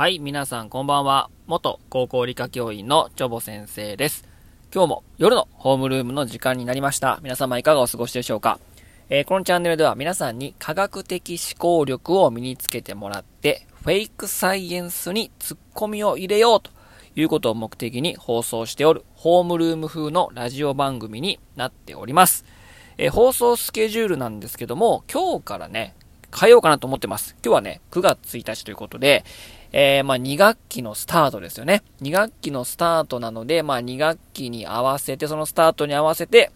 [0.00, 1.28] はい、皆さんこんばんは。
[1.46, 4.26] 元高校理科教員のチョボ先生です。
[4.74, 7.20] 今日も夜のホームルームの時間になりました。
[7.22, 8.58] 皆様いかがお過ごしでしょうか？
[9.10, 16.70] えーこのチャンネルでは皆さんに科学的思考力を身につけてもらって、フェイクサイエンスにツッコミを入れようと
[17.14, 22.46] いうことを目的に放送しておるホームルーム風のラジオ番組になっております。
[22.96, 25.94] えー放送スケジュールなんですけども、今日からね、
[26.34, 27.36] 変えようかなと思ってます。
[27.44, 29.26] 今日はね、9月1日ということで、
[29.72, 31.82] えー、まあ2学期のスタートですよね。
[32.02, 36.50] 2学期のスタートなので、まあ2学期に合わせて、そのスタートに合わせて、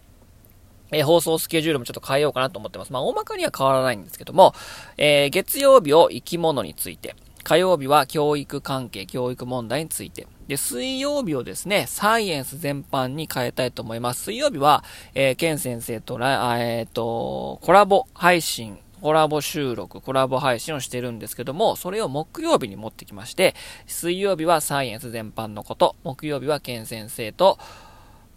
[0.91, 2.93] えー放送スケジュールもちょっと変えようかなと思ってます。
[2.93, 4.55] まあ大まかには変わらないんですけども、
[4.97, 14.25] えー月曜日を生き物について、火曜日は教育関係、教育問題について、で、水曜日をですね、サイエンス全般に変えたいと思います。
[14.25, 14.83] 水曜日は、
[15.15, 23.55] えー、ケン先生とら、えっ、と、コラボ配信、コラボ収録、コラボ配信をしてるんですけども、それを木曜日に持ってきまして、
[23.87, 27.59] 水曜日はサイエンス全般のこと、木曜日はケン先生と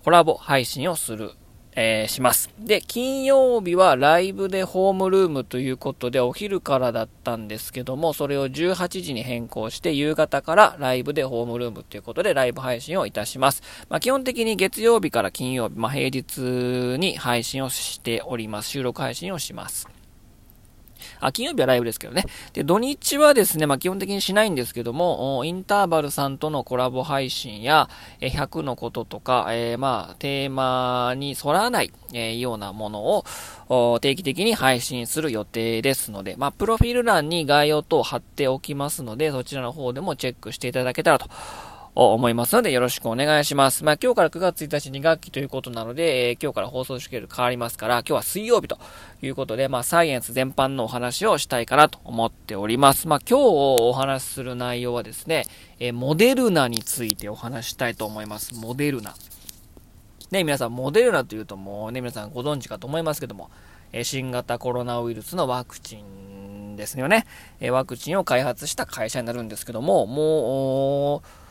[0.04, 1.32] コラボ配信をする、
[1.78, 2.50] えーします。
[2.60, 13.64] で、金曜日はライブでホームルームということで、お昼からだったんですけども、それを18時に変更して、夕方からライブでホームルームということで、ライブ配信をいたします。
[13.88, 18.70] まあ、基本的に月曜日から金曜日、まあ、平日に配信をしております。
[18.72, 19.97] 収録配信をします。
[21.20, 22.24] あ、金曜日はライブですけどね。
[22.54, 33.24] で、土日はですね、まあ、基本的にしないんですけども、インターバルさんとのコラボ配信や、え100のこととか、えーまあ、テーマに沿らない、えーようなもの
[33.70, 41.28] を、定期的に配信する予定ですので、まあ、プロフィール欄に概要等を貼っておきますので、そちらの方でもチェックしていただけたらと
[42.06, 43.84] 思いますので、よろしくお願いします。
[43.84, 48.78] まあ、今日から9月1日2学期ということなので、えー今日から放送スケジュール変わりますから、今日は水曜日と
[49.24, 53.08] いうことで、まあ、サイエンス全般のお話をしたいかなと思っております。
[53.08, 55.46] まあ、今日お話しする内容はですね、
[55.80, 58.54] えーモデルナについてお話したいと思います。
[58.54, 59.16] モデルナ。
[60.30, 63.50] ね、皆さん、モデルナというともうね、皆さんご存知かと思いますけども、
[63.92, 67.26] えー新型コロナウイルスのワクチンですよね。
[67.60, 71.47] えワクチンを開発した会社になるんですけども、もう、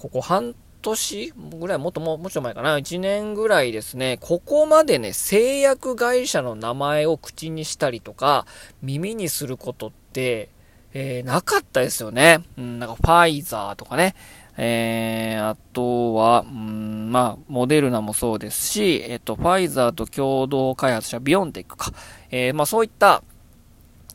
[0.00, 8.46] ここ半年ぐらい、もっとも、もちょっと前かな、1年ぐらいですね、ここまでね、製薬会社の名前を口にしたりとか、
[8.82, 10.48] 耳にすることって、
[10.94, 12.42] えーなかったですよね。
[12.56, 14.14] うん、なんかファイザーとかね、
[14.56, 21.92] えー、あとは、うん、まあ、モデルナもそうですし、えっと、ファイザーと共同開発したビオンテックか、
[22.30, 23.22] えー、まあそういった、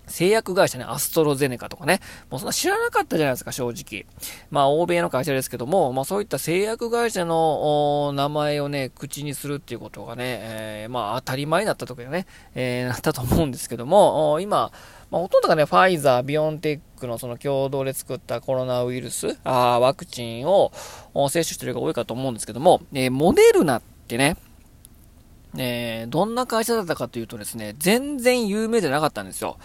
[0.08, 2.00] 製薬会社ね、アストロゼネカとかね、
[2.30, 4.06] もうそんな知らなかったじゃないですか、正直。
[4.52, 14.72] まあ、欧米の会社ですけども、まあそういった製薬会社の名前をね、口にするっていうことがね、えーまあ当たり前だったとかね、えーなったと思うんですけども、今、
[15.12, 20.72] まあ、ほとんどがね、ファイザー、ビオンテックのその共同で作ったコロナウイルス、あワクチンを
[21.30, 24.38] 接種してる人が多いかと思うんですけども、えーモデルナってね、
[25.58, 29.58] えーどんな会社だったかというとですね、全然有名じゃなかったんですよ。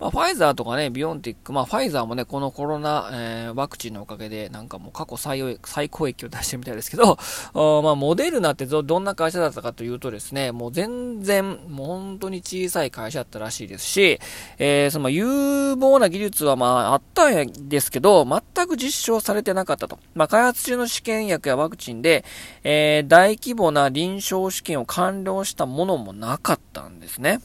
[0.00, 7.18] まあ、ファイザーとかね、ビオンティック、まあ、ファイザーもね、このコロナ、えーワクチンのおかげで、なんかもう過去最高最高益を出してるみたいですけど、
[7.82, 14.20] まあ、モデルナってど、どんな会社だったかというとですね、もう全然、もう本当に小さい会社だったらしいですし、
[14.58, 19.98] えーその有望な技術はまあ、あったんですけど、全く実証されてなかったと。
[20.14, 22.24] まあ、開発中の試験薬やワクチンで、
[22.62, 27.40] えー大規模な臨床試験を完了したものもなかったんですね。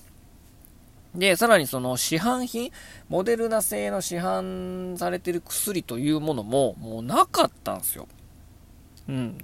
[1.15, 2.71] で、さらにその市販品、
[3.07, 8.07] モデルナ製の市販されてる薬というものももうなかったんですよ。
[9.07, 9.37] うん。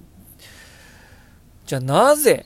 [1.65, 2.45] じゃあなぜ、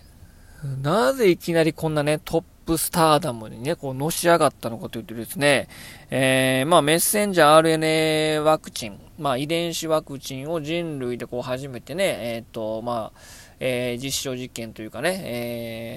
[0.81, 5.67] なぜいきなりこんなね、トップスターダムにね、こう、のし上がったのかというとですね、
[6.09, 13.19] えー、まあ、メッセンジャー RNA ワクチン、まあ、遺伝子ワクチンを人類でこう、初めてね、えっ、と、まあ、
[13.59, 15.21] えー実証実験というかね、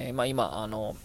[0.09, 0.97] えー、まあ、今、あの、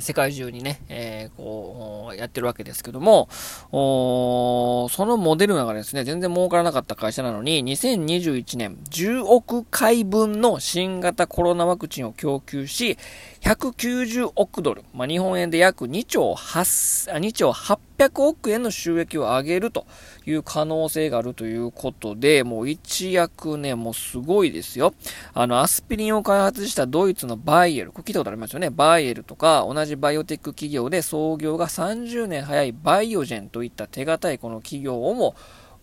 [0.00, 3.28] 世界中にね、えーこう、やってるわけですけども、
[3.70, 12.98] そのモデルナがですね、全然儲からなかった会社なのに、2021年10億回分の新型コロナワクチンを供給し、
[13.40, 19.86] 190億ドル、まあ、日本円で約2兆8、2兆800億円の収益を上げると
[20.26, 24.94] いう可能性があるということで、もう一躍ね、もうすごいですよ。
[25.34, 28.70] あの、アスピリンを開発したドイツのバイエル、これ聞いたことありますよね。
[28.70, 35.34] バイエルとか、同じバイオテック企業で創業が30年早いバイオジェンといった手堅いこの企業をも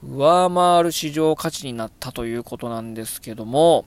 [0.04, 3.86] 上回る市場価値になったということなんですけども、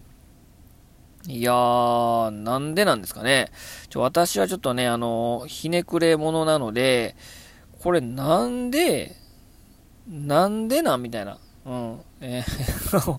[1.27, 3.51] いやー、なんでなんですかね。
[3.91, 7.17] ちょ、私はちょっとね、あの、ひねくれ者なので、
[7.83, 9.17] これなんで、
[10.09, 11.39] なんでなみたいな。
[11.67, 12.01] うん。
[12.21, 13.19] えー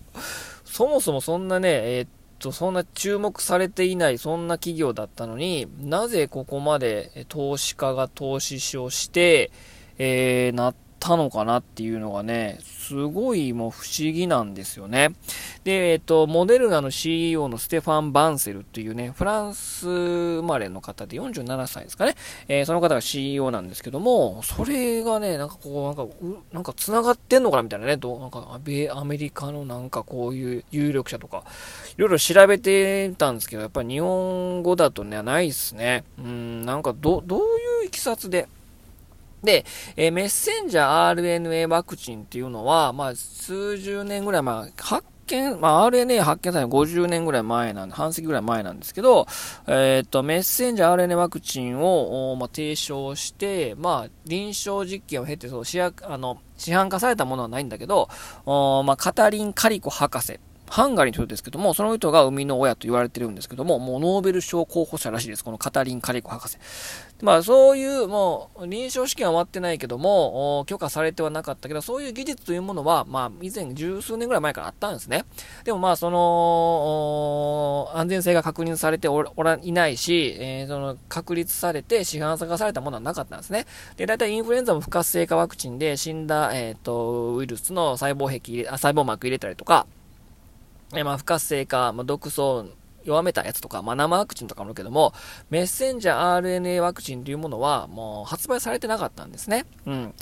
[0.69, 9.51] そもそもそんなね、えー、っと、そんな注目されていない、そんな企業だったのに、なぜここまで投資家が投資をして、
[9.97, 15.09] えー、なったのかなっていうのがね、すごいもう不思議なんですよね。
[15.63, 22.15] で、えっ、と、モデルナの CEO のステファン・バンセルっていうね、フランス生まれの方で47歳ですかね。
[22.47, 28.59] えー、その方が CEO なんですけども、それがね、なんかこう、なんか、うなんか繋がってんのかなみたいなね、どうなんか
[28.91, 31.43] アメリカのなんかこういう有力者とか、
[31.97, 36.05] いろいろ調べてたんですけど、やっぱり日本語だとね、ないっすね。
[36.17, 37.43] うん、なんかど、どうい
[37.83, 38.47] ういきさつで、
[39.43, 39.65] で、
[39.95, 49.27] えー、メッセンジャー RNA ワクチンっていうのは、まあ、数十年ぐらい前、発見、まあ、RNA 発見されたの50年ぐらい前なんで、半世紀ぐらい前なんですけど、
[49.67, 58.09] えっ、と、メッセンジャー RNA ワクチンを、まあ、提唱して、まあ、臨床実験を経て、そう、市あの、市販化されたものはないんだけど、
[58.45, 65.43] おまあ、カタリン・カリコ博士ハンガリーの人ですけども、その人が生みの親と言われてるんですけども、もうノーベル賞候補者らしいです。
[65.43, 66.57] このカタリン・カリコ博士。
[67.21, 75.25] まあそういう、もう臨床試験は終わってないけども、許可されてはなかったけど、そういう技術というものは、まあ以前十数年ぐらい前からあったんですね。
[75.63, 83.65] でもまあその、安全性が確認されておらいないし、えー、その確立されて市販化されたものはなかったんですね。
[83.97, 89.87] で、大体インフルエンザも不活性化ワクチンで死んだ、えっ、ー、と、ウイルスの細胞壁、細胞膜入れたりとか、
[90.95, 92.65] えまあ、不活性化、まあ、毒素
[93.05, 95.13] 弱めたやつとか、まあ、生ワクチンとかもあるけども、
[95.49, 99.65] メッセンジャー RNA ワクチンというものは、もう発売されてなかったんですね。
[99.85, 100.13] うん。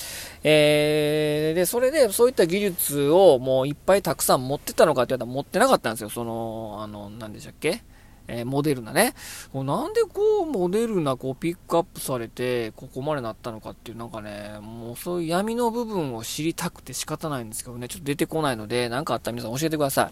[0.44, 6.10] えー、で、それで、そういった技術をもういっぱいたくさん持ってたのかって言われたら持ってなかったんですよ。
[6.10, 7.82] その、あの、何でしたっけ？
[8.28, 9.14] えー、モデルナね。
[9.54, 20.12] なんでこう、モデルナこうピックアップされて、ここまでなったのかっていう、なんかね、もうそういう闇の部分を知りたくて仕方ないんですけどね、ちょっと出てこないので、何かあったら皆さん教えてくださ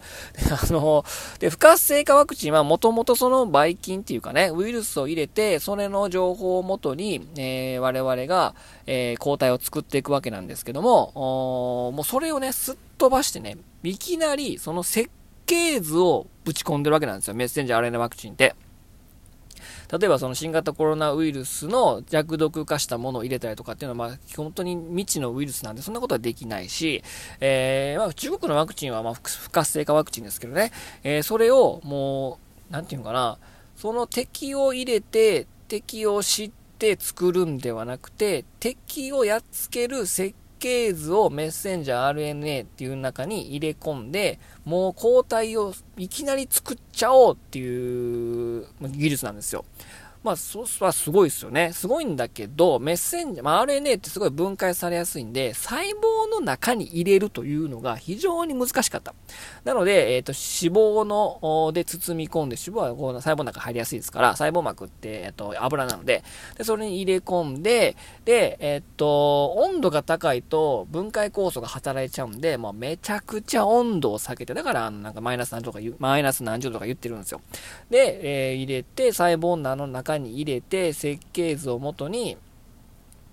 [0.50, 1.04] あの、
[1.38, 8.54] で、不活性化ワクチンはもともとそのばい菌っていうかね、ウイルスを入れて、それの情報をもとに、えー、我々が、
[8.86, 11.12] えー、抗体を作っていくわけなんですけども、
[11.92, 15.10] もうそれをね、すっ飛ばしてね、いきなりその設
[15.46, 17.34] 計図をぶち込んでるわけなんですよ。
[17.34, 18.54] メッセンジャー RNA ワクチンって。
[19.90, 27.02] 例えばその新型コロナウイルスの弱毒化したものを入れたりとかっていうのは、まあ、本当に未知のウイルスなんで、そんなことはできないし、
[27.40, 30.72] えー、まあ、中国のワクチンは、ま不活性化ワクチンですけどね、
[31.04, 32.38] えー、それをも
[32.70, 33.38] う、なんていうのかな、
[33.76, 49.64] その敵を入れて、敵を知って作るんではなくて、敵をやっつける設計図をメッセンジャー RNA っていう中に入れ込んで、もう抗体をいきなり作っちゃおうっていう技術なんですよ。
[50.26, 51.72] まあ、そはすごいですよね。
[51.72, 59.14] すごいんだけど、メッセンジャー、まあ、RNA ってすごい分解されやすいんで、細胞の中に入れるというのが非常に難しかった。
[59.62, 66.24] なので、えっ、ー、と、脂肪の、で包み込んで、脂肪はこの細胞の中入りやすいですから、細胞膜って、えっ、ー、と、油なので、
[66.58, 77.40] で、それに入れ込んで、で、えっ、ー、と、温度が高いと分解酵素が働いちゃうんで、もうめちゃくちゃ温度を下げて、だから、なんかマイナス何十とかマイナス何十とか言ってるんですよ。
[77.90, 82.36] で、え入れて、細胞の中にに入れて、設計図をもとに、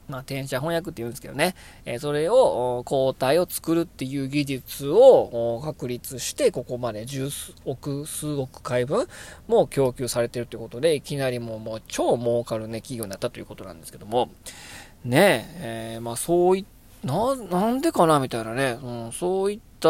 [0.08, 7.30] まあ、転写翻訳って言うんですけどね、え、それを、抗体を作るっていう技術を確立して、ここまで十
[7.66, 9.08] 億、数億回分
[9.48, 14.30] も供給されてるということで、いきなりもうもう超儲かるね、企業になったということなんですけども、
[15.06, 16.66] ねえ、えー、まあそうい
[17.04, 19.90] な、なんでかなみたいなね、うん、そういった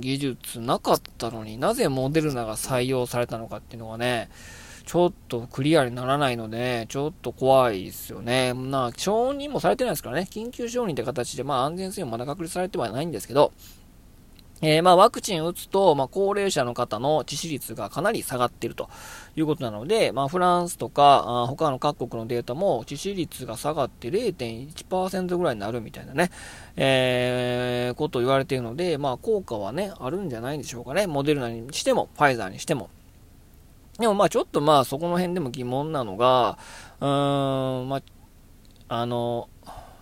[0.00, 4.28] 技術なかったのになぜモデルナが採用されたのかっていうのがね、
[4.86, 8.54] ちょっとクリアにならないので、ちょっと怖いですよね。
[8.54, 13.52] まあ、承認もされてないですからね、緊急承認って形で、まあ安全性もまだ確立されてはないんですけど、
[14.62, 18.88] えー、まあ、ワクチン打つと、まあ、高齢者の方の致死率がかなり下がっていると
[19.36, 26.30] いうことなので、まあ、フランスとか、あ他の各国のデータも致死率が下がって0.1%ぐらいになるみたいなね、
[26.76, 31.06] えー、ことを言われているので、まあ、効果はね、あるんじゃないでしょうかね。
[31.06, 32.88] モデルナにしても、ファイザーにしても。
[33.98, 36.58] でもまあちょっとまあそこの辺でも疑問なのが、
[37.00, 38.02] うーん、まあ、
[38.88, 39.48] あの、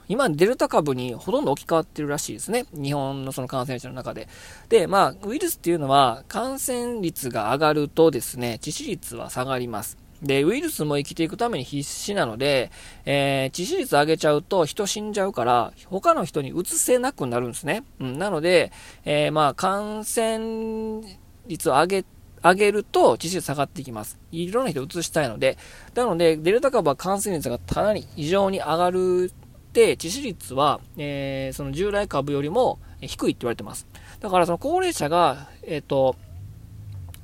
[0.08, 2.66] 今デルタ株にほとんど置き換わってるらしいですね。
[2.72, 4.28] 日本のその感染者の中で。
[4.68, 9.96] で、まあ、ウイルスっていうのは感染率が上がるとですね、致死率は下がります。
[10.22, 12.70] で、ウイルスも生きていくために必死なので、
[13.04, 17.84] えー、致死率上げちゃうと人死んじゃうから、他の人に移せなくなるんですね。
[18.00, 18.72] うん、なので、
[19.04, 21.02] えー、まあ、感染
[21.46, 22.04] 率を上げ
[22.44, 24.18] 上げると致死率下がっていきます。
[24.30, 25.56] いろんな人移したいので。
[25.94, 33.86] なので、デルタ株は感染率がかなり異常に上がるって致死率は、えー、その従来株よりも低いって言われてます。
[34.20, 36.16] だからその高齢者が、えっ、ー、と、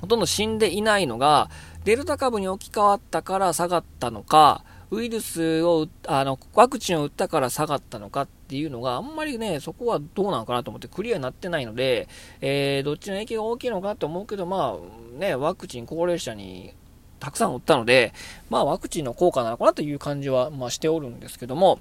[0.01, 1.51] ほとんど死んでいないのが、
[1.85, 12.09] デルタ株に置き換わったから下がったのか、ウイルスを、あの、ワクチンを打ったから下がったのかっていうのがあんまりね、そこはどうなのかなと思ってクリアになってないので、
[12.41, 16.75] えー、どっちの影響が大きいのかと思うけど、まあ、ね、ワクチン高齢者に
[17.21, 18.13] たくさん打ったので、
[18.49, 21.79] まあワクチンの効果なのかなという感じは、まあしておるんですけども、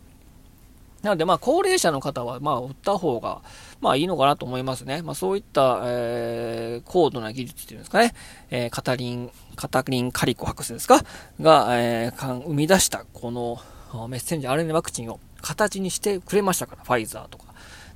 [1.01, 3.41] なので、まあ、高齢者の方は、まあ、打った方が、
[3.81, 5.01] まあ、いいのかなと思いますね。
[5.01, 8.13] まあ、そういった、えー、高度な技術っていうんですかね、
[8.49, 11.01] えー、カタリン、カタリン・カリコ博士ですか？
[11.39, 13.59] が、えー、生み出した、この、
[14.07, 17.45] メッセンジャー RNA ワクチンを形にしてくれましたから、ファイザーとか。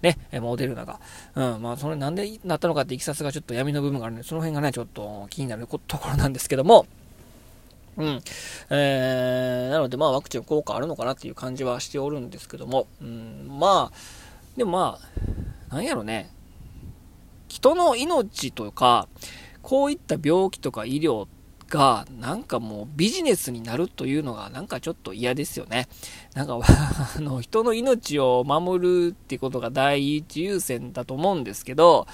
[0.02, 1.00] ね、モデルナが。
[1.36, 6.86] うん、まあ、それなんでなったのかっていきさつがちょっと闇の部分があるんで、その辺がね、ちょっと気になるところなんですけども、
[7.98, 8.22] うん。
[8.70, 13.98] えー、なので、まあ、ワクチン効果あるのかなっていう感じはしておるんですけども、うん、まあ、
[14.58, 15.00] でもま
[15.72, 16.32] あ、なんやろね、
[17.48, 19.08] 人の命とか、
[19.62, 21.28] こういった病気とか医療
[21.70, 25.88] が、なんかもうビジネスになるというのが、なんかちょっと嫌ですよね。
[26.36, 32.08] なんか、 あの、人の命を守るってことが第一優先だと思うんですけど、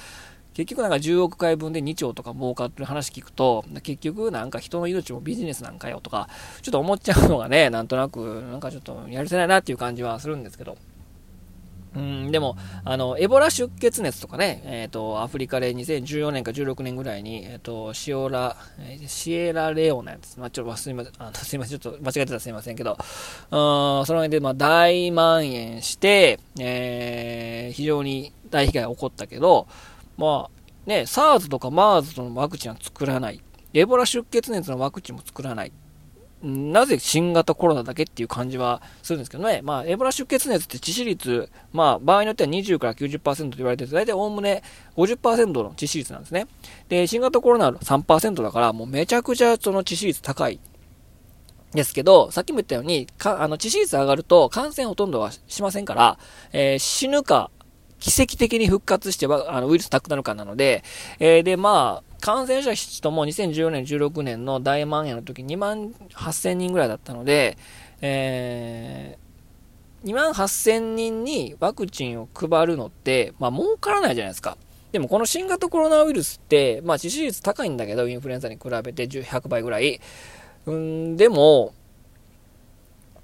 [0.53, 6.27] 結局なんか10億回分で2兆とか儲かってる話聞くと、結局なんか人の命もビジネスなんかよとか、
[6.61, 10.77] ちょっと思っちゃうのがね、なんとなく、なんかちょっとやるせないなっていう感じはするんですけど。
[11.95, 18.55] うん、でも、あの、エボラ出血熱とかね、えっ、ー、と、アフリカで2014年か16年ぐらいに、えっ、ー、と、シオラ、
[19.07, 20.39] シエラレオナです。
[20.39, 23.05] まあ、ちょっとすみません、あのすみません、ちょっと間違えてたらすみませんけど、うん、そ
[23.49, 29.67] の辺で、まあ、大蔓延して、えー、非常に大被害が起こったけど、
[30.19, 33.41] まあ、ね、SARS とか MERS のワクチンは作らない。
[33.73, 35.71] エボラ出血熱のワクチンも作らない。
[36.41, 39.61] なぜ新型コロナだけっていう感じはするんですけどね。
[39.63, 44.61] まあ、エボラ出血熱って致死率、まあ、場合によっては20から90%と言われてて、大体おおむね
[44.97, 46.47] 50%の致死率なんですね。
[46.89, 50.59] で、新型コロナは3%だから、もうめちゃくちゃその致死率高い。
[51.73, 56.17] ですけど、さっきも言ったように、か、あの、致死率上がると感染ほとんどはしませんから、
[56.51, 57.51] えー、死ぬか、
[57.99, 60.83] 奇跡的に復活しては、あの、ウイルスなくなるかなので、
[61.19, 67.57] えー、で、まあ、感染者人も2014年、16年の大蔓延の時2万8000人ぐらいだったので、
[68.01, 74.57] えー、2万8000人にワクチンを配るのって、まあ、儲からないじゃないですか。
[74.91, 79.99] でもこの新型コロナウイルスって、まあ、致死率高いんだけど、インフルエンザに比べて100倍ぐらい。
[80.65, 81.73] うん、でも、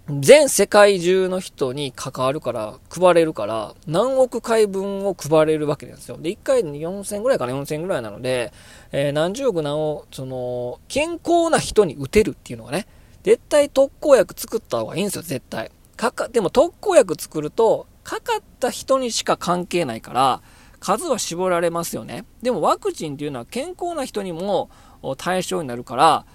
[0.07, 6.17] 全世界中の人に関わるから、配れるから、何億回分を配れるわけなんですよ。
[6.17, 8.53] で、1回に4000ぐらいかな、4000ぐらいなので、
[8.91, 12.85] えー、何十億何億、その、健康な人に打てるっていうのがね、
[13.23, 15.71] 絶対特効薬作った方がいいんですよ、絶対。
[15.97, 20.41] かか、でも特効薬作ると、かかった人にしか関係ないから、
[20.79, 22.25] 数は絞られますよね。
[22.43, 24.69] でもワクチンっていうのは健康な人にも
[25.17, 26.25] 対象になるから、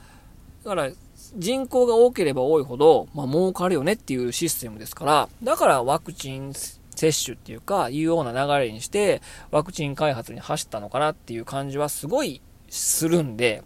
[0.65, 0.91] だから、
[1.37, 6.53] 人口が多ければ多いほど、まあ、儲かるよねっていうシステムですから、だからワクチン
[7.01, 13.63] 接種っていうか、いうような流れにして、ワクチン開発に走ったのかなっていう感じはすごいするんで、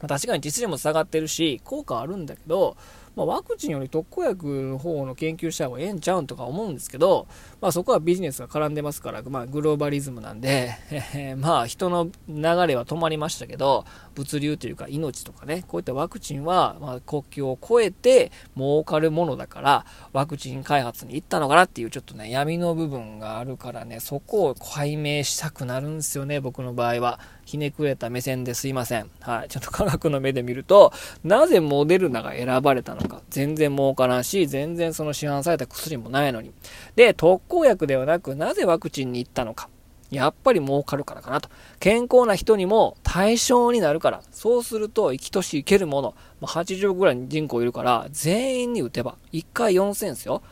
[0.00, 2.76] ま、確かに実利も下がってるし、効果あるんだけど、
[3.18, 7.26] まあ、ワクチンより特効薬の方の研究した方がええんちゃうんとか思うんですけど、
[7.60, 13.84] まあ、そこはビジネスが絡んでますから、まあ、グローバリズムなんで、え、 まあ人の流れは止まりましたけど、
[14.14, 27.18] 物流というか命とかね、こういったワクチンは、まあ、国境を越えて儲かるものだから、ワクチン開発に行ったのかなっていうちょっとね、闇の部分があるからね、そこを解明したくなるんですよね、僕の場合は。
[27.48, 29.10] ひねくれた目線ですいません。
[29.20, 29.48] はい。
[29.48, 30.92] ちょっと科学の目で見ると、
[31.24, 33.22] なぜモデルナが選ばれたのか。
[33.30, 36.52] 全然儲からんし、全然その市販された薬もないのに。
[36.94, 39.70] で、特効薬ではなく、なぜワクチンに行ったのか。
[40.10, 41.48] やっぱり儲かるからかなと。
[41.80, 44.20] 健康な人にも対象になるから。
[44.30, 46.14] そうすると、生きとし生けるもの。
[46.42, 50.42] まあ、80ぐらい人口いるから、全員に打てば、1回4000ですよ。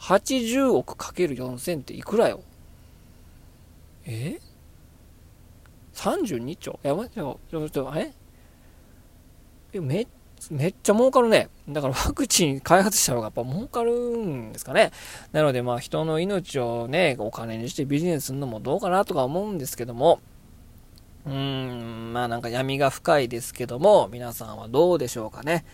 [0.00, 2.40] 80億かける4000っていくらよ？
[4.06, 4.40] え？
[6.00, 6.78] 32兆？
[6.82, 8.12] や、待ってよ、ちょっと、え？
[9.78, 10.06] め、
[10.50, 11.50] めっちゃ儲かるね。
[11.68, 14.92] だから ワクチン開発した方がやっぱ儲かるんですかね。
[15.32, 20.20] なのでまあ人の命をね、お金にしてビジネスするのもどうかなとか思うんですけども、
[21.26, 25.64] うーん、まあなんか闇が深いですけども、皆さんはどうでしょうかね。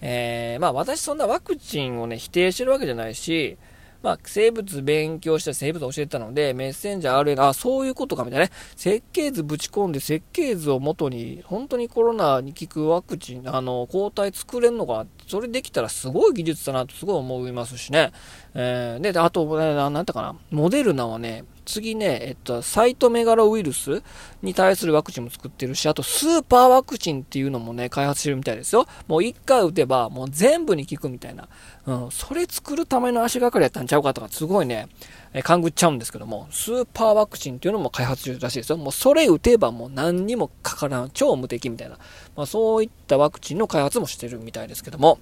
[0.00, 3.58] えー、まあ私そんなワクチンをね、否定してるわけじゃないし、
[4.04, 8.52] まあ、生物勉強した生物教えてたので、メッセンジャー RNA、あ、そういうことかみたいなね。
[8.76, 18.12] 設計図ぶち込んで設計図を元に、本当にコロナに効くワクチン、あの、抗体作れんのか、それできたらすごい技術だなとすごい思いますしね。
[18.52, 20.36] えー、で、あと、ね、なんだったかな。
[20.50, 24.02] モデルナはね、次ね、えっと、サイトメガロウイルス
[24.42, 28.86] に対するワクチンも作ってるし、あとスーパーワクチンっていうのもね、開発してるみたいですよ。
[29.06, 31.48] もう一回打てば、もう全部に効くみたいな。
[31.86, 34.88] うん、それ作るための足がかりやったんちゃうかとか、すごいね、
[35.32, 38.76] え勘ぐっちゃうんですけども、スーパーワクチンっていうのも開発中らしいですよ。
[38.76, 41.98] もうそれ打てばもう何にもかからん、超無敵みたいな。
[42.36, 45.18] まあそういったワクチンの開発もしてるみたいですけども、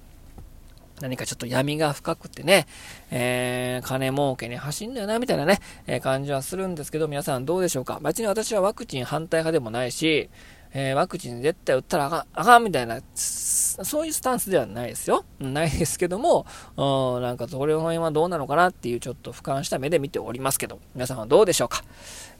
[1.01, 2.67] 何かちょっと闇が深くてね、
[3.11, 7.99] えー、金儲けに走んだよな、みたいなね、えー、感じはするんですけど、皆さんどうでしょうか？
[8.01, 10.29] 別に私はワクチン反対派でもないし、
[10.75, 15.23] えー、ワクチン絶対打ったらあかん、あかんみたいな、そういうスタンスではないですよ。
[15.39, 21.83] ないですけども、うん、なんかそれの辺はどうなのかなっていうちょっと俯瞰した目で見ておりますけど、皆さんはどうでしょうか。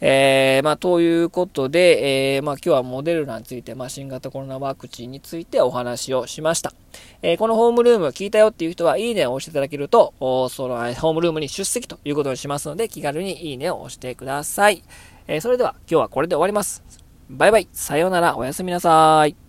[0.01, 6.73] えー、まあ、ということで、えー、まあ、今日はモデルナについて、まあ、新型コロナワクチンについてお話をしました。
[7.21, 10.13] えー、このホームルーム聞いたよっていう人は、いいねを押していただけると、
[10.49, 14.83] そのホームルームに出席ということにしますので、気軽にいいねを押してください。
[15.27, 17.02] えそれでは今日はこれで終わります。
[17.33, 17.67] バイバイ。
[17.71, 18.37] さようなら。
[18.37, 19.42] おやすみなさい。